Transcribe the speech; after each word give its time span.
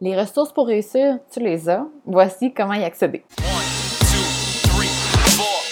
Les 0.00 0.18
ressources 0.18 0.52
pour 0.52 0.66
réussir, 0.66 1.18
tu 1.32 1.38
les 1.38 1.68
as. 1.68 1.86
Voici 2.04 2.52
comment 2.52 2.74
y 2.74 2.82
accéder. 2.82 3.24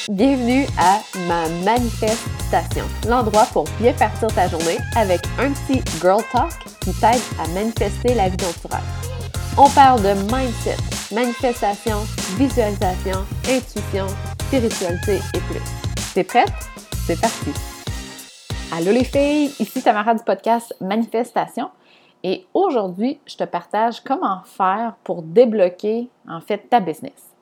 Bienvenue 0.09 0.65
à 0.79 1.01
ma 1.27 1.49
manifestation, 1.65 2.85
l'endroit 3.09 3.47
pour 3.53 3.65
bien 3.81 3.93
partir 3.95 4.29
ta 4.29 4.47
journée 4.47 4.79
avec 4.97 5.23
un 5.41 5.51
petit 5.51 5.83
girl 6.01 6.23
talk 6.33 6.53
qui 6.83 6.93
t'aide 7.01 7.21
à 7.41 7.49
manifester 7.49 8.15
la 8.15 8.29
vie 8.29 8.37
dont. 8.37 8.79
On 9.59 9.69
parle 9.71 10.01
de 10.03 10.15
mindset, 10.33 10.77
manifestation, 11.13 11.99
visualisation, 12.37 13.25
intuition, 13.49 14.07
spiritualité 14.47 15.17
et 15.35 15.41
plus. 15.51 15.63
T'es 16.15 16.25
prête? 16.25 16.53
C'est 17.07 17.21
parti! 17.21 17.51
Allô 18.73 18.93
les 18.93 19.05
filles, 19.05 19.53
ici 19.59 19.83
Tamara 19.83 20.15
du 20.15 20.23
podcast 20.23 20.75
Manifestation. 20.81 21.71
Et 22.23 22.47
aujourd'hui, 22.55 23.21
je 23.27 23.37
te 23.37 23.45
partage 23.45 24.01
comment 24.01 24.43
faire 24.45 24.95
pour 25.03 25.23
débloquer 25.23 26.09
en 26.29 26.41
fait 26.41 26.69
ta 26.71 26.81
business. 26.81 27.33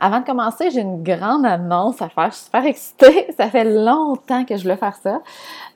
Avant 0.00 0.20
de 0.20 0.24
commencer, 0.24 0.70
j'ai 0.70 0.80
une 0.80 1.02
grande 1.02 1.44
annonce 1.44 2.00
à 2.00 2.08
faire. 2.08 2.30
Je 2.30 2.36
suis 2.36 2.44
super 2.44 2.64
excitée. 2.64 3.32
Ça 3.36 3.50
fait 3.50 3.64
longtemps 3.64 4.44
que 4.44 4.56
je 4.56 4.62
voulais 4.62 4.76
faire 4.76 4.94
ça. 4.96 5.20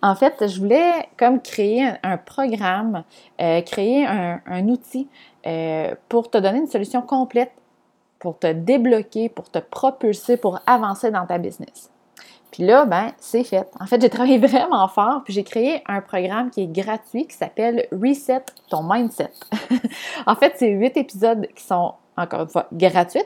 En 0.00 0.14
fait, 0.14 0.46
je 0.46 0.60
voulais 0.60 1.08
comme 1.18 1.40
créer 1.40 1.90
un, 2.02 2.16
programme, 2.16 3.02
euh, 3.40 3.60
créer 3.62 4.06
un, 4.06 4.68
outil 4.68 5.08
euh, 5.46 5.94
pour 6.08 6.30
te 6.30 6.38
donner 6.38 6.58
une 6.58 6.68
solution 6.68 7.02
complète, 7.02 7.52
pour 8.20 8.38
te 8.38 8.52
débloquer, 8.52 9.28
pour 9.28 9.50
te 9.50 9.58
propulser, 9.58 10.36
pour 10.36 10.60
avancer 10.66 11.10
dans 11.10 11.26
ta 11.26 11.38
business. 11.38 11.91
Puis 12.52 12.64
là, 12.64 12.84
ben, 12.84 13.12
c'est 13.18 13.44
fait. 13.44 13.66
En 13.80 13.86
fait, 13.86 14.00
j'ai 14.00 14.10
travaillé 14.10 14.38
vraiment 14.46 14.86
fort, 14.86 15.22
puis 15.24 15.32
j'ai 15.32 15.42
créé 15.42 15.82
un 15.88 16.00
programme 16.00 16.50
qui 16.50 16.62
est 16.62 16.66
gratuit 16.66 17.26
qui 17.26 17.36
s'appelle 17.36 17.88
Reset 17.90 18.44
ton 18.68 18.82
mindset. 18.84 19.30
en 20.26 20.36
fait, 20.36 20.52
c'est 20.56 20.68
huit 20.68 20.96
épisodes 20.96 21.48
qui 21.56 21.64
sont, 21.64 21.94
encore 22.16 22.42
une 22.42 22.48
fois, 22.48 22.68
gratuits. 22.72 23.24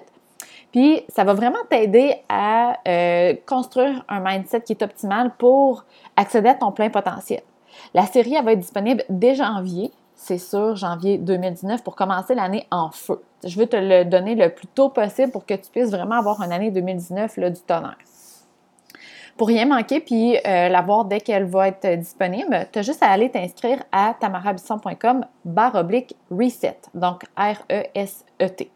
Puis, 0.73 1.03
ça 1.09 1.25
va 1.25 1.35
vraiment 1.35 1.59
t'aider 1.69 2.15
à 2.29 2.79
euh, 2.87 3.35
construire 3.47 4.05
un 4.09 4.21
mindset 4.21 4.61
qui 4.63 4.73
est 4.73 4.83
optimal 4.83 5.33
pour 5.37 5.85
accéder 6.17 6.51
à 6.51 6.55
ton 6.55 6.71
plein 6.71 6.91
potentiel. 6.91 7.43
La 7.95 8.07
série, 8.07 8.35
elle 8.35 8.45
va 8.45 8.53
être 8.53 8.61
disponible 8.61 9.05
dès 9.09 9.35
janvier, 9.35 9.91
c'est 10.15 10.39
sûr, 10.39 10.77
janvier 10.77 11.19
2019, 11.19 11.83
pour 11.83 11.97
commencer 11.97 12.35
l'année 12.35 12.67
en 12.71 12.91
feu. 12.91 13.23
Je 13.45 13.59
veux 13.59 13.67
te 13.67 13.77
le 13.77 14.05
donner 14.05 14.35
le 14.35 14.51
plus 14.51 14.67
tôt 14.67 14.89
possible 14.89 15.31
pour 15.31 15.47
que 15.47 15.55
tu 15.55 15.71
puisses 15.71 15.91
vraiment 15.91 16.17
avoir 16.17 16.43
une 16.43 16.53
année 16.53 16.71
2019 16.71 17.37
là, 17.37 17.51
du 17.51 17.61
tonnerre. 17.61 17.97
Pour 19.37 19.49
rien 19.49 19.67
manquer 19.67 20.01
puis 20.01 20.37
euh, 20.37 20.69
la 20.69 20.81
voir 20.81 21.05
dès 21.05 21.21
qu'elle 21.21 21.45
va 21.45 21.69
être 21.69 21.99
disponible, 21.99 22.67
tu 22.73 22.79
as 22.79 22.83
juste 22.83 23.03
à 23.03 23.11
aller 23.11 23.31
t'inscrire 23.31 23.83
à 23.93 24.15
tamarabisson.com 24.19 25.27
barre 25.45 25.75
oblique 25.75 26.17
reset, 26.31 26.79
donc 26.95 27.25
R-E-S-E-T. 27.37 28.71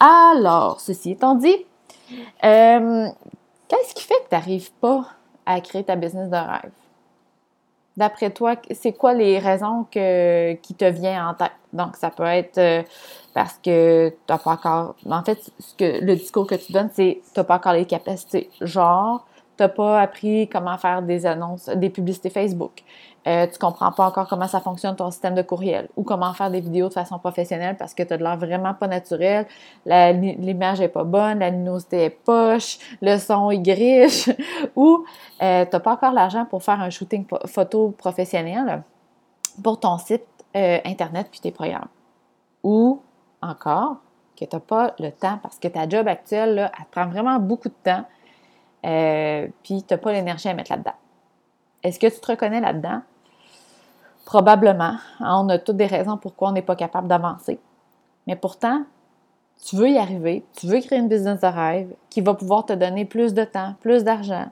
Alors, 0.00 0.80
ceci 0.80 1.12
étant 1.12 1.34
dit, 1.34 1.56
euh, 2.44 3.06
qu'est-ce 3.68 3.94
qui 3.94 4.04
fait 4.04 4.14
que 4.14 4.28
tu 4.30 4.34
n'arrives 4.34 4.72
pas 4.72 5.06
à 5.44 5.60
créer 5.60 5.84
ta 5.84 5.96
business 5.96 6.30
de 6.30 6.36
rêve? 6.36 6.72
D'après 7.96 8.30
toi, 8.30 8.56
c'est 8.72 8.92
quoi 8.92 9.12
les 9.14 9.38
raisons 9.38 9.84
qui 9.90 10.74
te 10.74 10.84
viennent 10.84 11.22
en 11.22 11.34
tête? 11.34 11.52
Donc, 11.72 11.96
ça 11.96 12.10
peut 12.10 12.24
être 12.24 12.58
euh, 12.58 12.82
parce 13.34 13.54
que 13.54 14.08
tu 14.08 14.16
n'as 14.28 14.38
pas 14.38 14.52
encore. 14.52 14.94
En 15.08 15.22
fait, 15.22 15.38
le 15.78 16.14
discours 16.14 16.46
que 16.46 16.54
tu 16.54 16.72
donnes, 16.72 16.90
c'est 16.92 17.20
tu 17.22 17.38
n'as 17.38 17.44
pas 17.44 17.56
encore 17.56 17.74
les 17.74 17.84
capacités. 17.84 18.50
Genre, 18.60 19.24
n'as 19.58 19.68
pas 19.68 20.00
appris 20.00 20.48
comment 20.48 20.76
faire 20.78 21.02
des 21.02 21.26
annonces, 21.26 21.68
des 21.68 21.90
publicités 21.90 22.30
Facebook. 22.30 22.82
Euh, 23.26 23.46
tu 23.46 23.58
comprends 23.58 23.90
pas 23.90 24.06
encore 24.06 24.28
comment 24.28 24.46
ça 24.46 24.60
fonctionne 24.60 24.96
ton 24.96 25.10
système 25.10 25.34
de 25.34 25.40
courriel 25.40 25.88
ou 25.96 26.02
comment 26.02 26.34
faire 26.34 26.50
des 26.50 26.60
vidéos 26.60 26.88
de 26.88 26.92
façon 26.92 27.18
professionnelle 27.18 27.76
parce 27.78 27.94
que 27.94 28.02
tu 28.02 28.12
as 28.12 28.18
de 28.18 28.22
l'air 28.22 28.36
vraiment 28.36 28.74
pas 28.74 28.86
naturel, 28.86 29.46
l'image 29.86 30.82
est 30.82 30.88
pas 30.88 31.04
bonne, 31.04 31.38
la 31.38 31.48
luminosité 31.48 32.04
est 32.04 32.10
poche, 32.10 32.78
le 33.00 33.16
son 33.16 33.50
est 33.50 33.60
griche 33.60 34.28
ou 34.76 35.06
euh, 35.42 35.64
tu 35.64 35.70
n'as 35.72 35.80
pas 35.80 35.92
encore 35.92 36.12
l'argent 36.12 36.44
pour 36.44 36.62
faire 36.62 36.80
un 36.80 36.90
shooting 36.90 37.24
photo 37.46 37.94
professionnel 37.96 38.82
pour 39.62 39.80
ton 39.80 39.96
site 39.96 40.26
euh, 40.54 40.78
internet 40.84 41.28
puis 41.30 41.40
tes 41.40 41.50
programmes. 41.50 41.88
Ou 42.62 43.00
encore 43.40 43.96
que 44.38 44.44
tu 44.44 44.54
n'as 44.54 44.60
pas 44.60 44.94
le 44.98 45.10
temps 45.10 45.38
parce 45.42 45.58
que 45.58 45.68
ta 45.68 45.88
job 45.88 46.08
actuelle, 46.08 46.54
là, 46.56 46.72
elle 46.78 46.86
prend 46.90 47.06
vraiment 47.08 47.38
beaucoup 47.38 47.68
de 47.68 47.74
temps 47.82 48.04
euh, 48.84 49.48
puis 49.62 49.82
tu 49.82 49.94
n'as 49.94 49.98
pas 49.98 50.12
l'énergie 50.12 50.48
à 50.48 50.54
mettre 50.54 50.72
là-dedans. 50.72 50.94
Est-ce 51.82 51.98
que 51.98 52.06
tu 52.06 52.20
te 52.20 52.30
reconnais 52.30 52.60
là-dedans? 52.60 53.02
Probablement. 54.24 54.96
On 55.20 55.48
a 55.48 55.58
toutes 55.58 55.76
des 55.76 55.86
raisons 55.86 56.16
pourquoi 56.16 56.48
on 56.48 56.52
n'est 56.52 56.62
pas 56.62 56.76
capable 56.76 57.08
d'avancer. 57.08 57.58
Mais 58.26 58.36
pourtant, 58.36 58.84
tu 59.64 59.76
veux 59.76 59.90
y 59.90 59.98
arriver, 59.98 60.44
tu 60.58 60.66
veux 60.66 60.80
créer 60.80 60.98
une 60.98 61.08
business 61.08 61.40
de 61.40 61.46
rêve 61.46 61.94
qui 62.10 62.20
va 62.20 62.34
pouvoir 62.34 62.66
te 62.66 62.72
donner 62.72 63.04
plus 63.04 63.34
de 63.34 63.44
temps, 63.44 63.74
plus 63.80 64.04
d'argent, 64.04 64.46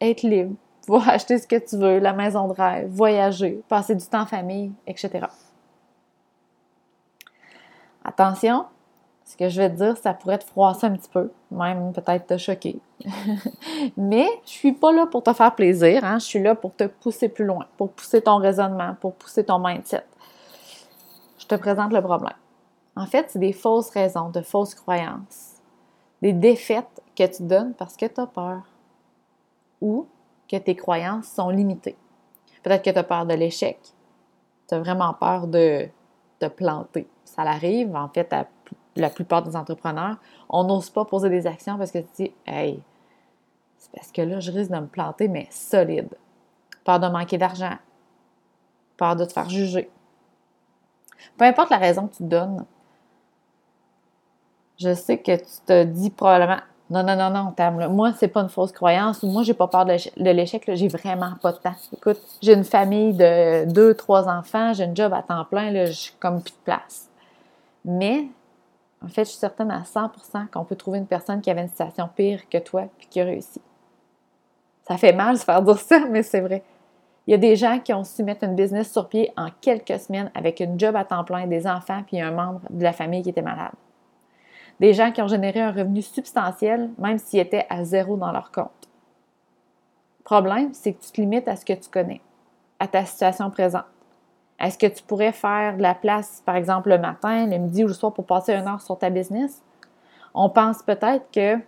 être 0.00 0.22
libre, 0.22 0.54
pouvoir 0.84 1.08
acheter 1.10 1.38
ce 1.38 1.46
que 1.46 1.56
tu 1.56 1.76
veux, 1.76 1.98
la 1.98 2.12
maison 2.12 2.48
de 2.48 2.52
rêve, 2.52 2.88
voyager, 2.88 3.62
passer 3.68 3.94
du 3.94 4.06
temps 4.06 4.22
en 4.22 4.26
famille, 4.26 4.72
etc. 4.86 5.26
Attention, 8.04 8.66
ce 9.26 9.36
que 9.36 9.48
je 9.48 9.60
vais 9.60 9.68
te 9.68 9.74
dire, 9.74 9.96
ça 9.96 10.14
pourrait 10.14 10.38
te 10.38 10.44
froisser 10.44 10.86
un 10.86 10.96
petit 10.96 11.10
peu, 11.10 11.32
même 11.50 11.92
peut-être 11.92 12.28
te 12.28 12.38
choquer. 12.38 12.78
Mais 13.96 14.28
je 14.44 14.50
suis 14.50 14.72
pas 14.72 14.92
là 14.92 15.06
pour 15.06 15.24
te 15.24 15.32
faire 15.32 15.52
plaisir, 15.54 16.04
hein? 16.04 16.20
je 16.20 16.24
suis 16.24 16.42
là 16.42 16.54
pour 16.54 16.74
te 16.74 16.84
pousser 16.84 17.28
plus 17.28 17.44
loin, 17.44 17.66
pour 17.76 17.90
pousser 17.90 18.22
ton 18.22 18.36
raisonnement, 18.36 18.94
pour 19.00 19.14
pousser 19.14 19.44
ton 19.44 19.58
mindset. 19.58 20.04
Je 21.38 21.46
te 21.46 21.56
présente 21.56 21.92
le 21.92 22.00
problème. 22.00 22.36
En 22.94 23.06
fait, 23.06 23.26
c'est 23.28 23.40
des 23.40 23.52
fausses 23.52 23.90
raisons, 23.90 24.30
de 24.30 24.42
fausses 24.42 24.76
croyances, 24.76 25.56
des 26.22 26.32
défaites 26.32 27.02
que 27.16 27.26
tu 27.26 27.42
donnes 27.42 27.74
parce 27.74 27.96
que 27.96 28.06
tu 28.06 28.20
as 28.20 28.26
peur 28.26 28.62
ou 29.80 30.06
que 30.48 30.56
tes 30.56 30.76
croyances 30.76 31.26
sont 31.26 31.50
limitées. 31.50 31.96
Peut-être 32.62 32.82
que 32.82 32.90
tu 32.90 32.98
as 32.98 33.04
peur 33.04 33.26
de 33.26 33.34
l'échec, 33.34 33.78
tu 34.68 34.74
as 34.74 34.78
vraiment 34.78 35.14
peur 35.14 35.48
de 35.48 35.88
te 36.38 36.46
planter. 36.46 37.08
Ça 37.24 37.42
arrive, 37.42 37.94
en 37.96 38.08
fait, 38.08 38.32
à 38.32 38.46
la 39.00 39.10
plupart 39.10 39.42
des 39.42 39.56
entrepreneurs, 39.56 40.16
on 40.48 40.64
n'ose 40.64 40.90
pas 40.90 41.04
poser 41.04 41.28
des 41.28 41.46
actions 41.46 41.78
parce 41.78 41.90
que 41.90 41.98
tu 41.98 42.08
dis, 42.16 42.32
hey, 42.46 42.80
c'est 43.78 43.90
parce 43.92 44.12
que 44.12 44.22
là, 44.22 44.40
je 44.40 44.50
risque 44.50 44.70
de 44.70 44.78
me 44.78 44.86
planter, 44.86 45.28
mais 45.28 45.46
solide. 45.50 46.14
Peur 46.84 47.00
de 47.00 47.08
manquer 47.08 47.38
d'argent. 47.38 47.76
Peur 48.96 49.16
de 49.16 49.24
te 49.24 49.32
faire 49.32 49.50
juger. 49.50 49.90
Peu 51.36 51.44
importe 51.44 51.70
la 51.70 51.78
raison 51.78 52.06
que 52.06 52.16
tu 52.16 52.22
donnes, 52.22 52.64
je 54.78 54.94
sais 54.94 55.18
que 55.18 55.36
tu 55.36 55.60
te 55.66 55.84
dis 55.84 56.10
probablement 56.10 56.60
non, 56.88 57.02
non, 57.02 57.16
non, 57.16 57.30
non, 57.30 57.50
Tam, 57.50 57.88
moi, 57.88 58.12
c'est 58.16 58.28
pas 58.28 58.42
une 58.42 58.48
fausse 58.48 58.70
croyance 58.70 59.20
ou 59.24 59.26
moi, 59.28 59.42
j'ai 59.42 59.54
pas 59.54 59.66
peur 59.66 59.84
de 59.84 60.30
l'échec, 60.30 60.62
j'ai 60.68 60.86
vraiment 60.86 61.32
pas 61.42 61.50
de 61.50 61.58
temps. 61.58 61.74
Écoute, 61.92 62.20
j'ai 62.40 62.52
une 62.52 62.62
famille 62.62 63.12
de 63.12 63.64
deux, 63.64 63.94
trois 63.94 64.28
enfants, 64.28 64.72
j'ai 64.72 64.84
une 64.84 64.96
job 64.96 65.12
à 65.12 65.22
temps 65.22 65.44
plein, 65.44 65.86
j'ai 65.86 66.12
comme 66.20 66.40
plus 66.40 66.52
de 66.52 66.58
place. 66.64 67.08
Mais 67.84 68.28
en 69.06 69.08
fait, 69.08 69.24
je 69.24 69.30
suis 69.30 69.38
certaine 69.38 69.70
à 69.70 69.82
100% 69.82 70.48
qu'on 70.52 70.64
peut 70.64 70.74
trouver 70.74 70.98
une 70.98 71.06
personne 71.06 71.40
qui 71.40 71.48
avait 71.48 71.62
une 71.62 71.68
situation 71.68 72.08
pire 72.14 72.48
que 72.48 72.58
toi 72.58 72.88
puis 72.98 73.06
qui 73.06 73.20
a 73.20 73.24
réussi. 73.24 73.60
Ça 74.82 74.98
fait 74.98 75.12
mal 75.12 75.34
de 75.34 75.38
se 75.38 75.44
faire 75.44 75.62
dire 75.62 75.78
ça, 75.78 76.00
mais 76.10 76.24
c'est 76.24 76.40
vrai. 76.40 76.64
Il 77.26 77.30
y 77.30 77.34
a 77.34 77.38
des 77.38 77.54
gens 77.54 77.78
qui 77.78 77.92
ont 77.92 78.02
su 78.02 78.24
mettre 78.24 78.44
une 78.44 78.56
business 78.56 78.90
sur 78.92 79.08
pied 79.08 79.32
en 79.36 79.48
quelques 79.60 80.00
semaines 80.00 80.30
avec 80.34 80.58
une 80.58 80.78
job 80.78 80.96
à 80.96 81.04
temps 81.04 81.22
plein, 81.22 81.46
des 81.46 81.68
enfants 81.68 82.02
puis 82.04 82.20
un 82.20 82.32
membre 82.32 82.60
de 82.70 82.82
la 82.82 82.92
famille 82.92 83.22
qui 83.22 83.30
était 83.30 83.42
malade. 83.42 83.72
Des 84.80 84.92
gens 84.92 85.12
qui 85.12 85.22
ont 85.22 85.28
généré 85.28 85.60
un 85.60 85.70
revenu 85.70 86.02
substantiel 86.02 86.90
même 86.98 87.18
s'ils 87.18 87.40
étaient 87.40 87.66
à 87.70 87.84
zéro 87.84 88.16
dans 88.16 88.32
leur 88.32 88.50
compte. 88.50 88.88
Le 90.18 90.24
problème, 90.24 90.70
c'est 90.72 90.92
que 90.92 91.04
tu 91.04 91.12
te 91.12 91.20
limites 91.20 91.46
à 91.46 91.54
ce 91.54 91.64
que 91.64 91.72
tu 91.72 91.88
connais, 91.88 92.20
à 92.80 92.88
ta 92.88 93.04
situation 93.04 93.50
présente. 93.50 93.84
Est-ce 94.58 94.78
que 94.78 94.86
tu 94.86 95.02
pourrais 95.02 95.32
faire 95.32 95.76
de 95.76 95.82
la 95.82 95.94
place, 95.94 96.42
par 96.46 96.56
exemple, 96.56 96.88
le 96.88 96.98
matin, 96.98 97.46
le 97.46 97.58
midi 97.58 97.84
ou 97.84 97.88
le 97.88 97.92
soir 97.92 98.12
pour 98.12 98.24
passer 98.24 98.54
une 98.54 98.66
heure 98.66 98.80
sur 98.80 98.98
ta 98.98 99.10
business? 99.10 99.62
On 100.34 100.48
pense 100.48 100.82
peut-être 100.82 101.30
que 101.30 101.58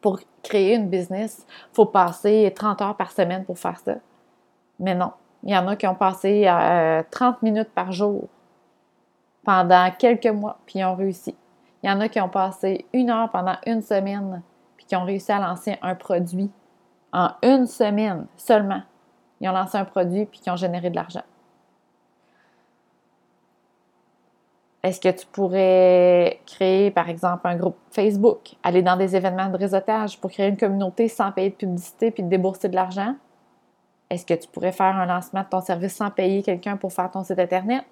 pour 0.00 0.20
créer 0.42 0.74
une 0.74 0.88
business, 0.88 1.46
il 1.48 1.74
faut 1.74 1.86
passer 1.86 2.52
30 2.54 2.82
heures 2.82 2.96
par 2.96 3.12
semaine 3.12 3.44
pour 3.44 3.58
faire 3.58 3.78
ça. 3.78 3.94
Mais 4.78 4.94
non. 4.94 5.12
Il 5.44 5.50
y 5.50 5.56
en 5.56 5.66
a 5.68 5.76
qui 5.76 5.86
ont 5.86 5.94
passé 5.94 6.44
30 7.10 7.34
euh, 7.34 7.38
minutes 7.42 7.70
par 7.74 7.92
jour 7.92 8.28
pendant 9.44 9.90
quelques 9.98 10.26
mois, 10.26 10.58
puis 10.66 10.78
ils 10.78 10.84
ont 10.84 10.94
réussi. 10.94 11.34
Il 11.82 11.90
y 11.90 11.92
en 11.92 12.00
a 12.00 12.08
qui 12.08 12.20
ont 12.20 12.28
passé 12.28 12.86
une 12.92 13.10
heure 13.10 13.30
pendant 13.30 13.56
une 13.66 13.82
semaine, 13.82 14.42
puis 14.76 14.86
qui 14.86 14.94
ont 14.94 15.04
réussi 15.04 15.32
à 15.32 15.40
lancer 15.40 15.78
un 15.82 15.94
produit 15.94 16.50
en 17.12 17.30
une 17.42 17.66
semaine 17.66 18.26
seulement. 18.36 18.82
Ils 19.40 19.48
ont 19.48 19.52
lancé 19.52 19.76
un 19.78 19.84
produit, 19.84 20.26
puis 20.26 20.38
qui 20.38 20.50
ont 20.50 20.56
généré 20.56 20.90
de 20.90 20.96
l'argent. 20.96 21.22
Est-ce 24.82 25.00
que 25.00 25.08
tu 25.10 25.26
pourrais 25.26 26.40
créer, 26.44 26.90
par 26.90 27.08
exemple, 27.08 27.46
un 27.46 27.56
groupe 27.56 27.76
Facebook, 27.90 28.56
aller 28.64 28.82
dans 28.82 28.96
des 28.96 29.14
événements 29.14 29.48
de 29.48 29.56
réseautage 29.56 30.20
pour 30.20 30.30
créer 30.30 30.48
une 30.48 30.56
communauté 30.56 31.06
sans 31.06 31.30
payer 31.30 31.50
de 31.50 31.54
publicité 31.54 32.10
puis 32.10 32.24
de 32.24 32.28
débourser 32.28 32.68
de 32.68 32.74
l'argent? 32.74 33.14
Est-ce 34.10 34.26
que 34.26 34.34
tu 34.34 34.48
pourrais 34.48 34.72
faire 34.72 34.96
un 34.96 35.06
lancement 35.06 35.42
de 35.42 35.48
ton 35.48 35.60
service 35.60 35.94
sans 35.94 36.10
payer 36.10 36.42
quelqu'un 36.42 36.76
pour 36.76 36.92
faire 36.92 37.10
ton 37.10 37.22
site 37.22 37.38
Internet? 37.38 37.84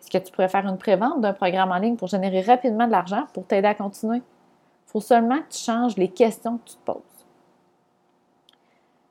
Est-ce 0.00 0.10
que 0.10 0.18
tu 0.18 0.32
pourrais 0.32 0.48
faire 0.48 0.66
une 0.66 0.78
prévente 0.78 1.20
d'un 1.20 1.32
programme 1.32 1.70
en 1.70 1.78
ligne 1.78 1.94
pour 1.94 2.08
générer 2.08 2.40
rapidement 2.40 2.86
de 2.86 2.92
l'argent 2.92 3.24
pour 3.32 3.46
t'aider 3.46 3.68
à 3.68 3.74
continuer? 3.74 4.18
Il 4.18 4.90
faut 4.90 5.00
seulement 5.00 5.38
que 5.38 5.54
tu 5.54 5.60
changes 5.60 5.96
les 5.96 6.08
questions 6.08 6.58
que 6.58 6.70
tu 6.70 6.74
te 6.74 6.84
poses. 6.84 6.96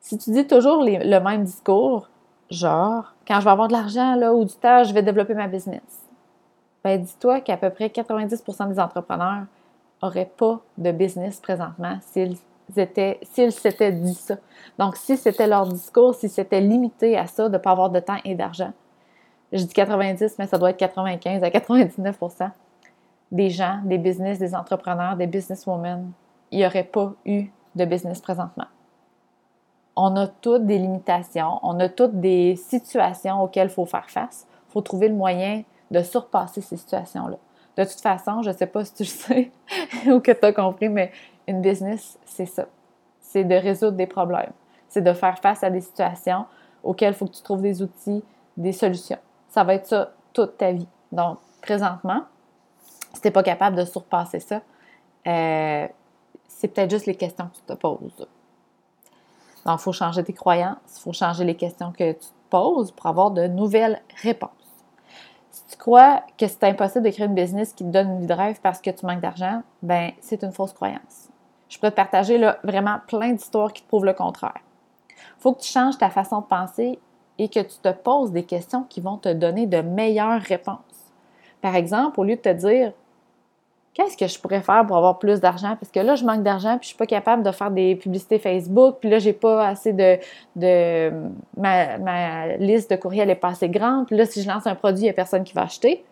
Si 0.02 0.18
tu 0.18 0.32
dis 0.32 0.46
toujours 0.46 0.84
le 0.84 1.20
même 1.20 1.46
discours, 1.46 2.10
genre, 2.50 3.14
quand 3.26 3.40
je 3.40 3.46
vais 3.46 3.52
avoir 3.52 3.70
de 3.70 3.74
l'argent 3.74 4.16
là, 4.16 4.34
ou 4.34 4.44
du 4.44 4.54
temps, 4.56 4.84
je 4.84 4.94
vais 4.94 5.02
développer 5.02 5.34
ma 5.34 5.48
business, 5.48 6.11
ben 6.84 7.02
dis-toi 7.02 7.42
qu'à 7.42 7.58
peu 7.58 7.70
près 7.70 7.88
90% 7.88 8.70
des 8.70 8.80
entrepreneurs 8.80 9.44
n'auraient 10.02 10.32
pas 10.38 10.60
de 10.78 10.92
business 10.92 11.40
présentement 11.40 11.98
s'ils 12.02 12.38
s'ils 13.24 13.52
s'étaient 13.52 13.92
dit 13.92 14.14
ça. 14.14 14.36
Donc, 14.80 14.96
si 14.96 15.18
c'était 15.18 15.48
leur 15.48 15.68
discours, 15.68 16.16
si 16.16 16.30
c'était 16.30 16.62
limité 16.62 17.18
à 17.18 17.28
ça, 17.28 17.50
de 17.50 17.54
ne 17.54 17.58
pas 17.58 17.72
avoir 17.72 17.90
de 17.90 18.00
temps 18.00 18.18
et 18.24 18.36
d'argent, 18.36 18.72
je 19.52 19.64
dis 19.64 19.74
90, 19.74 20.36
mais 20.40 20.48
ça 20.48 20.58
doit 20.58 20.70
être 20.70 20.78
95 20.78 21.44
à 21.44 21.50
99% 21.50 22.52
des 23.32 23.50
gens, 23.50 23.80
des 23.86 23.98
business, 23.98 24.40
des 24.40 24.56
entrepreneurs, 24.56 25.16
des 25.16 25.28
businesswomen, 25.28 26.12
il 26.52 26.60
n'y 26.60 26.66
aurait 26.66 26.84
pas 26.84 27.14
eu 27.26 27.48
de 27.76 27.86
business 27.86 28.20
présentement. 28.20 28.66
On 29.96 30.16
a 30.16 30.28
toutes 30.28 30.66
des 30.66 30.78
limitations, 30.78 31.60
on 31.64 31.80
a 31.80 31.90
toutes 31.90 32.20
des 32.20 32.56
situations 32.56 33.42
auxquelles 33.42 33.68
il 33.68 33.74
faut 33.74 33.86
faire 33.86 34.10
face. 34.10 34.48
Il 34.70 34.72
faut 34.74 34.82
trouver 34.82 35.08
le 35.08 35.16
moyen 35.16 35.64
de 35.92 36.02
surpasser 36.02 36.62
ces 36.62 36.78
situations-là. 36.78 37.38
De 37.78 37.84
toute 37.84 38.02
façon, 38.02 38.42
je 38.42 38.50
ne 38.50 38.56
sais 38.56 38.66
pas 38.66 38.84
si 38.84 38.94
tu 38.94 39.04
le 39.04 39.08
sais 39.08 39.52
ou 40.08 40.20
que 40.20 40.32
tu 40.32 40.46
as 40.46 40.54
compris, 40.54 40.90
mais 40.90 41.12
une 41.48 41.62
business, 41.62 42.18
c'est 42.26 42.46
ça. 42.46 42.66
C'est 43.20 43.44
de 43.44 43.56
résoudre 43.56 43.98
des 43.98 44.08
problèmes. 44.08 44.52
C'est 44.90 45.02
de 45.02 45.14
faire 45.14 45.38
face 45.40 45.64
à 45.64 45.70
des 45.70 45.82
situations 45.82 46.46
auxquelles 46.84 47.14
il 47.14 47.16
faut 47.16 47.28
que 47.28 47.36
tu 47.36 47.44
trouves 47.44 47.62
des 47.62 47.82
outils, 47.82 48.24
des 48.58 48.72
solutions. 48.72 49.20
Ça 49.50 49.64
va 49.64 49.76
être 49.76 49.86
ça 49.86 50.12
toute 50.34 50.58
ta 50.58 50.72
vie. 50.72 50.88
Donc, 51.12 51.38
présentement, 51.62 52.24
si 53.14 53.22
tu 53.22 53.28
n'es 53.28 53.32
pas 53.32 53.44
capable 53.44 53.76
de 53.76 53.86
surpasser 53.86 54.40
ça, 54.40 54.62
euh, 55.28 55.88
c'est 56.48 56.68
peut-être 56.70 56.90
juste 56.90 57.06
les 57.06 57.16
questions 57.16 57.48
que 57.48 57.56
tu 57.56 57.62
te 57.62 57.74
poses. 57.74 58.28
Donc, 59.66 59.80
il 59.80 59.84
faut 59.84 59.94
changer 59.94 60.24
tes 60.24 60.34
croyances, 60.34 60.78
il 60.98 61.02
faut 61.02 61.14
changer 61.14 61.44
les 61.44 61.56
questions 61.56 61.92
que 61.92 62.14
tu 62.14 62.20
te 62.20 62.50
poses 62.50 62.92
pour 62.92 63.06
avoir 63.06 63.32
de 63.32 63.48
nouvelles 63.48 64.02
réponses. 64.22 64.61
Crois 65.82 66.22
que 66.38 66.46
c'est 66.46 66.64
impossible 66.66 67.06
de 67.06 67.10
créer 67.10 67.26
une 67.26 67.34
business 67.34 67.74
qui 67.74 67.84
te 67.84 67.90
donne 67.90 68.12
une 68.12 68.20
vie 68.20 68.28
de 68.28 68.34
rêve 68.34 68.60
parce 68.62 68.80
que 68.80 68.92
tu 68.92 69.04
manques 69.04 69.20
d'argent, 69.20 69.64
ben 69.82 70.12
c'est 70.20 70.44
une 70.44 70.52
fausse 70.52 70.74
croyance. 70.74 71.30
Je 71.70 71.80
peux 71.80 71.90
te 71.90 71.96
partager 71.96 72.38
là, 72.38 72.60
vraiment 72.64 73.00
plein 73.08 73.32
d'histoires 73.32 73.74
qui 73.74 73.82
te 73.82 73.88
prouvent 73.88 74.06
le 74.06 74.14
contraire. 74.14 74.62
Faut 75.40 75.54
que 75.54 75.62
tu 75.62 75.72
changes 75.72 75.98
ta 75.98 76.12
façon 76.12 76.42
de 76.42 76.46
penser 76.46 77.00
et 77.40 77.50
que 77.50 77.62
tu 77.62 77.80
te 77.82 77.92
poses 77.94 78.32
des 78.32 78.44
questions 78.44 78.84
qui 78.84 79.02
vont 79.02 79.18
te 79.18 79.34
donner 79.34 79.66
de 79.66 79.82
meilleures 79.82 80.44
réponses. 80.44 80.78
Par 81.64 81.76
exemple, 81.76 82.20
au 82.20 82.26
lieu 82.26 82.36
de 82.36 82.42
te 82.42 82.54
dire 82.54 82.94
qu'est-ce 83.94 84.18
que 84.18 84.28
je 84.28 84.40
pourrais 84.40 84.62
faire 84.62 84.86
pour 84.86 84.98
avoir 84.98 85.20
plus 85.20 85.40
d'argent? 85.40 85.76
Parce 85.80 85.92
que 85.92 86.00
là, 86.00 86.16
je 86.16 86.26
manque 86.26 86.44
d'argent, 86.44 86.78
puis 86.78 86.84
je 86.84 86.88
suis 86.90 86.98
pas 86.98 87.06
capable 87.06 87.44
de 87.44 87.52
faire 87.52 87.72
des 87.72 87.96
publicités 87.96 88.40
Facebook, 88.40 88.98
puis 89.00 89.10
là, 89.10 89.20
j'ai 89.20 89.34
pas 89.34 89.68
assez 89.68 89.94
de. 89.94 90.18
de 90.56 91.12
ma, 91.58 92.58
liste 92.58 92.92
de 92.92 92.96
courriels 92.96 93.30
est 93.30 93.36
pas 93.36 93.50
assez 93.50 93.70
grande, 93.70 94.08
puis 94.08 94.16
là, 94.16 94.26
si 94.26 94.42
je 94.42 94.48
lance 94.48 94.68
un 94.68 94.76
produit, 94.76 95.02
il 95.02 95.06
n'y 95.06 95.10
a 95.10 95.14
personne 95.14 95.44
qui 95.44 95.54
va 95.54 95.64
acheter. 95.64 96.04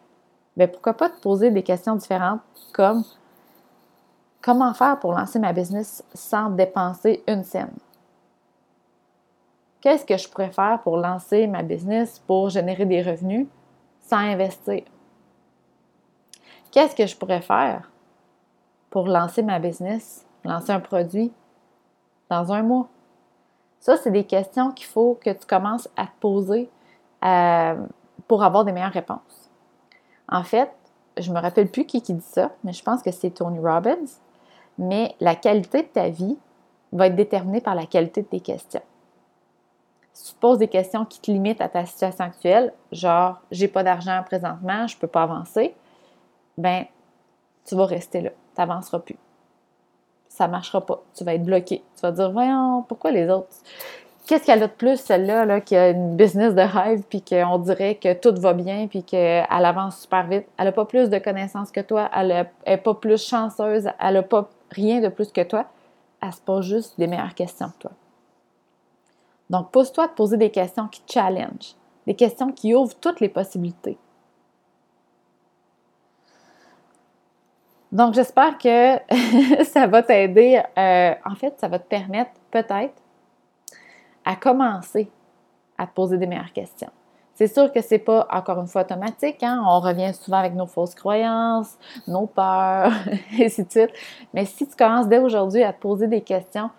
Bien, 0.58 0.68
pourquoi 0.68 0.94
pas 0.94 1.10
te 1.10 1.20
poser 1.22 1.52
des 1.52 1.64
questions 1.64 1.96
différentes 1.96 2.42
comme 2.74 3.04
comment 4.42 4.74
faire 4.74 5.00
pour 5.00 5.14
lancer 5.14 5.40
ma 5.40 5.54
business 5.54 6.04
sans 6.14 6.50
dépenser 6.50 7.24
une 7.28 7.44
scène? 7.44 7.72
Qu'est-ce 9.82 10.06
que 10.06 10.18
je 10.18 10.28
pourrais 10.28 10.52
faire 10.52 10.82
pour 10.84 10.98
lancer 10.98 11.48
ma 11.48 11.64
business 11.64 12.20
pour 12.28 12.50
générer 12.50 12.86
des 12.86 13.02
revenus 13.02 13.48
sans 14.02 14.18
investir? 14.18 14.84
Qu'est-ce 16.72 16.96
que 16.96 17.08
je 17.08 17.16
pourrais 17.16 17.42
faire 17.42 17.90
pour 18.90 19.08
lancer 19.08 19.42
ma 19.42 19.60
business, 19.60 20.26
lancer 20.44 20.72
un 20.72 20.80
produit 20.80 21.32
dans 22.30 22.52
un 22.52 22.64
mois? 22.64 22.88
Ça, 23.80 23.98
c'est 23.98 24.12
des 24.12 24.26
questions 24.26 24.72
qu'il 24.72 24.86
faut 24.86 25.18
que 25.24 25.30
tu 25.30 25.46
commences 25.46 25.90
à 25.96 26.06
te 26.06 26.12
poser 26.20 26.70
euh, 27.24 27.76
pour 28.28 28.44
avoir 28.44 28.66
des 28.66 28.72
meilleures 28.72 28.92
réponses. 28.92 29.50
En 30.28 30.44
fait, 30.44 30.72
je 31.18 31.32
me 31.32 31.40
rappelle 31.40 31.70
plus 31.70 31.86
qui, 31.86 32.02
qui 32.02 32.14
dit 32.14 32.22
ça, 32.22 32.52
mais 32.64 32.74
je 32.74 32.84
pense 32.84 33.02
que 33.02 33.12
c'est 33.12 33.32
Tony 33.32 33.60
Robbins. 33.60 34.06
Mais 34.78 35.16
la 35.20 35.36
qualité 35.36 35.84
de 35.84 35.88
ta 35.88 36.10
vie 36.10 36.38
va 36.92 37.08
être 37.08 37.16
déterminée 37.16 37.62
par 37.62 37.76
la 37.76 37.86
qualité 37.86 38.22
de 38.22 38.28
tes 38.28 38.40
questions. 38.40 38.82
Si 40.14 40.34
tu 40.34 40.40
poses 40.40 40.58
des 40.58 40.68
questions 40.68 41.06
qui 41.06 41.20
te 41.20 41.32
limitent 41.32 41.62
à 41.62 41.70
ta 41.70 41.86
situation 41.86 42.26
actuelle, 42.26 42.74
genre 42.92 43.42
j'ai 43.52 43.68
pas 43.68 43.84
d'argent 43.84 44.22
présentement, 44.26 44.88
je 44.88 44.98
peux 44.98 45.08
pas 45.08 45.24
avancer, 45.24 45.76
ben, 46.60 46.86
tu 47.66 47.76
vas 47.76 47.86
rester 47.86 48.22
là. 48.22 48.30
Tu 48.30 48.62
n'avanceras 48.62 49.00
plus. 49.00 49.18
Ça 50.28 50.48
ne 50.48 50.52
marchera 50.52 50.86
pas. 50.86 51.02
Tu 51.16 51.24
vas 51.24 51.34
être 51.34 51.44
bloqué. 51.44 51.84
Tu 51.96 52.02
vas 52.02 52.12
dire, 52.12 52.32
voyons, 52.32 52.84
pourquoi 52.88 53.12
les 53.12 53.30
autres? 53.30 53.50
Qu'est-ce 54.28 54.46
qu'elle 54.46 54.62
a 54.62 54.68
de 54.68 54.72
plus, 54.72 54.98
celle-là, 54.98 55.46
là, 55.46 55.60
qui 55.60 55.76
a 55.76 55.90
une 55.90 56.16
business 56.16 56.54
de 56.54 56.62
rêve, 56.62 57.02
puis 57.10 57.24
qu'on 57.24 57.58
dirait 57.58 57.96
que 57.96 58.14
tout 58.14 58.36
va 58.40 58.54
bien, 58.54 58.88
puis 58.88 59.04
qu'elle 59.04 59.46
avance 59.50 60.02
super 60.02 60.28
vite? 60.28 60.46
Elle 60.58 60.66
n'a 60.66 60.72
pas 60.72 60.86
plus 60.86 61.10
de 61.10 61.18
connaissances 61.18 61.72
que 61.72 61.80
toi, 61.80 62.10
elle 62.16 62.48
n'est 62.68 62.78
pas 62.78 62.94
plus 62.94 63.28
chanceuse, 63.28 63.90
elle 64.00 64.14
n'a 64.14 64.22
pas 64.24 64.48
rien 64.70 65.02
de 65.02 65.08
plus 65.08 65.32
que 65.32 65.42
toi. 65.42 65.66
Elle 66.22 66.34
se 66.34 66.42
pose 66.42 66.66
juste 66.66 67.00
des 67.00 67.08
meilleures 67.08 67.34
questions 67.34 67.70
que 67.70 67.88
toi. 67.88 67.92
Donc, 69.50 69.72
pose-toi 69.72 70.08
de 70.08 70.14
poser 70.14 70.38
des 70.38 70.52
questions 70.52 70.88
qui 70.88 71.02
challenge, 71.08 71.74
des 72.06 72.14
questions 72.14 72.52
qui 72.52 72.76
ouvrent 72.76 72.96
toutes 73.00 73.22
les 73.22 73.30
possibilités. 73.30 73.98
Donc, 77.92 78.14
j'espère 78.14 78.58
que 78.58 79.64
ça 79.64 79.88
va 79.88 80.04
t'aider. 80.04 80.62
Euh, 80.78 81.14
en 81.26 81.36
fait, 81.36 81.60
ça 81.60 81.68
va 81.68 81.80
te 81.80 81.88
permettre 81.88 82.32
peut-être 82.52 83.02
à 84.26 84.36
commencer 84.36 85.10
à 85.78 85.88
te 85.88 85.94
poser 85.94 86.18
des 86.18 86.28
meilleures 86.28 86.54
questions. 86.54 86.92
C'est 87.34 87.48
sûr 87.48 87.72
que 87.72 87.82
c'est 87.82 88.00
pas 88.00 88.28
encore 88.32 88.60
une 88.60 88.68
fois 88.68 88.82
automatique. 88.82 89.42
Hein? 89.44 89.64
On 89.66 89.80
revient 89.80 90.14
souvent 90.14 90.38
avec 90.38 90.54
nos 90.54 90.66
fausses 90.68 90.94
croyances, 90.94 91.78
nos 92.06 92.28
peurs, 92.28 92.92
et 93.40 93.46
ainsi 93.46 93.64
de 93.64 93.72
suite. 93.72 93.92
Mais 94.34 94.46
si 94.46 94.68
tu 94.68 94.76
commences 94.76 95.08
dès 95.08 95.20
aujourd'hui 95.20 95.64
à 95.64 95.72
te 95.72 95.80
poser 95.80 96.08
des 96.08 96.22
questions 96.22 96.70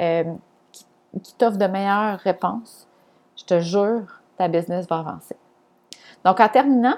euh, 0.00 0.24
qui, 0.72 0.84
qui 1.22 1.34
t'offrent 1.34 1.56
de 1.56 1.66
meilleures 1.66 2.18
réponses, 2.18 2.88
je 3.36 3.44
te 3.44 3.60
jure, 3.60 4.20
ta 4.36 4.48
business 4.48 4.88
va 4.88 4.98
avancer. 4.98 5.36
Donc, 6.24 6.40
en 6.40 6.48
terminant, 6.48 6.96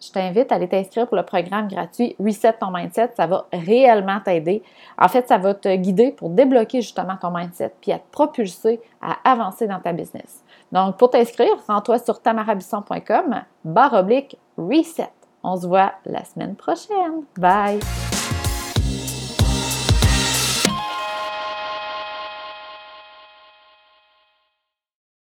je 0.00 0.10
t'invite 0.10 0.52
à 0.52 0.56
aller 0.56 0.68
t'inscrire 0.68 1.06
pour 1.06 1.16
le 1.16 1.22
programme 1.22 1.68
gratuit 1.68 2.16
Reset 2.18 2.54
ton 2.54 2.70
mindset. 2.70 3.12
Ça 3.16 3.26
va 3.26 3.46
réellement 3.52 4.20
t'aider. 4.20 4.62
En 4.98 5.08
fait, 5.08 5.26
ça 5.28 5.38
va 5.38 5.54
te 5.54 5.74
guider 5.76 6.12
pour 6.12 6.30
débloquer 6.30 6.82
justement 6.82 7.16
ton 7.20 7.30
mindset 7.30 7.72
puis 7.80 7.92
à 7.92 7.98
te 7.98 8.10
propulser 8.10 8.80
à 9.00 9.16
avancer 9.24 9.66
dans 9.66 9.80
ta 9.80 9.92
business. 9.92 10.44
Donc, 10.72 10.96
pour 10.96 11.10
t'inscrire, 11.10 11.54
rends-toi 11.68 11.98
sur 11.98 12.20
tamarabisson.com 12.20 13.42
barre 13.64 13.94
oblique 13.94 14.36
reset. 14.56 15.10
On 15.42 15.56
se 15.56 15.66
voit 15.66 15.92
la 16.06 16.24
semaine 16.24 16.56
prochaine. 16.56 17.24
Bye! 17.38 17.80